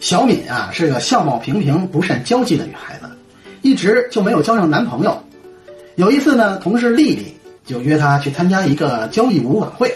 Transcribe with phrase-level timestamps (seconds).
[0.00, 3.08] 小敏啊是个相貌平平、不善交际的女孩子，
[3.62, 5.20] 一直就没有交上男朋友。
[5.96, 7.36] 有一次呢，同事丽丽
[7.66, 9.92] 就约她去参加一个交谊舞晚会。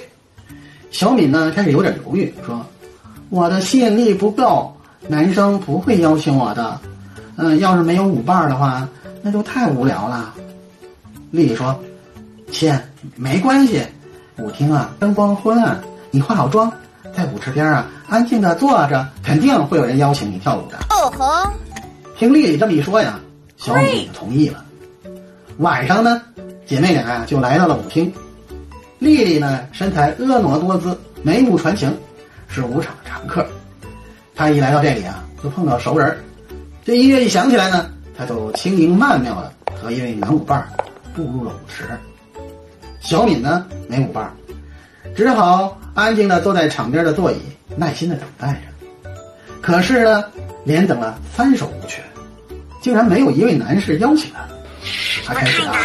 [0.91, 2.67] 小敏呢开始有点犹豫，说
[3.31, 4.75] ：“我的吸引力不够，
[5.07, 6.81] 男生不会邀请我的。
[7.37, 8.87] 嗯，要是没有舞伴的话，
[9.23, 10.35] 那就太无聊了。”
[11.31, 11.81] 丽丽说
[12.51, 12.77] ：“亲，
[13.15, 13.81] 没关系，
[14.39, 15.81] 舞厅啊灯光昏暗，
[16.11, 16.71] 你化好妆。”
[17.15, 20.79] 在舞池边啊，安静的坐着，肯定会有人邀请你跳舞的。
[20.91, 21.51] 哦吼！
[22.17, 23.19] 听丽丽这么一说呀，
[23.57, 24.65] 小敏就同意了。
[25.59, 26.23] 晚上呢，
[26.67, 28.13] 姐妹俩呀就来到了舞厅。
[28.99, 31.93] 丽丽呢身材婀娜多姿，眉目传情，
[32.49, 33.45] 是舞场的常客。
[34.35, 36.17] 她一来到这里啊，就碰到熟人。
[36.85, 40.67] 这音乐一响起来呢，她就轻盈曼妙的和一位男舞伴
[41.15, 41.85] 步入了舞池。
[43.01, 44.33] 小敏呢没舞伴，
[45.15, 45.79] 只好。
[45.95, 47.37] 安静的坐在场边的座椅，
[47.77, 49.13] 耐心的等待着。
[49.61, 50.25] 可是呢，
[50.65, 52.01] 连等了三首舞曲，
[52.81, 54.41] 竟然没有一位男士邀请他。
[55.27, 55.77] 他开始啊，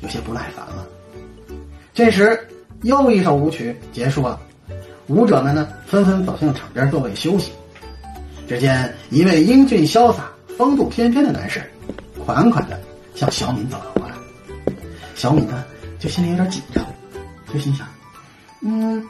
[0.00, 0.86] 有些不耐烦了。
[1.92, 2.38] 这时，
[2.82, 4.38] 又一首舞曲结束了，
[5.08, 7.50] 舞者们呢纷纷走向场边座位休息。
[8.46, 11.60] 只见一位英俊潇洒、风度翩翩的男士，
[12.24, 12.78] 款款的
[13.16, 14.14] 向小敏走了过来。
[15.16, 15.64] 小敏呢，
[15.98, 16.86] 就心里有点紧张，
[17.52, 17.84] 就心想：
[18.60, 19.06] 嗯。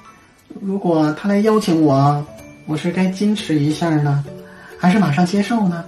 [0.63, 2.27] 如果他来邀请我，
[2.65, 4.25] 我是该矜持一下呢，
[4.79, 5.85] 还是马上接受呢？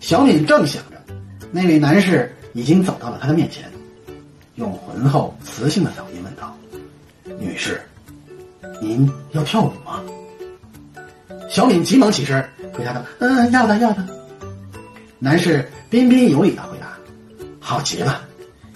[0.00, 1.02] 小敏正想着，
[1.50, 3.64] 那位男士已经走到了他的面前，
[4.56, 6.54] 用浑厚磁性的嗓音问道
[7.40, 7.80] ：“女士，
[8.82, 10.02] 您要跳舞吗？”
[11.48, 14.06] 小敏急忙起身回答道：“嗯，要的，要的。”
[15.18, 16.98] 男士彬彬有礼的回答
[17.58, 18.20] ：“好极了，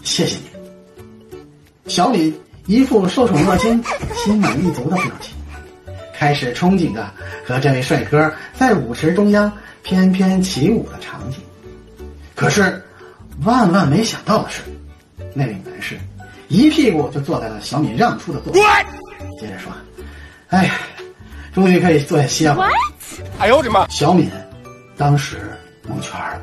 [0.02, 1.42] 谢谢你。”
[1.86, 2.34] 小敏。
[2.68, 3.82] 一副受宠若惊、
[4.14, 5.34] 心满意足的表情，
[6.14, 7.10] 开始憧憬着
[7.46, 9.50] 和这位帅哥在舞池中央
[9.82, 11.38] 翩翩起舞的场景。
[12.34, 12.84] 可是，
[13.42, 14.60] 万万没想到的是，
[15.32, 15.98] 那位男士
[16.48, 18.60] 一屁股就坐在了小敏让出的座位，
[19.40, 19.72] 接着说
[20.48, 20.74] ：“哎呀，
[21.54, 22.70] 终于可以坐下歇会儿。”
[23.40, 23.88] 哎呦我的妈！
[23.88, 24.30] 小敏
[24.94, 25.38] 当时
[25.88, 26.42] 蒙圈了。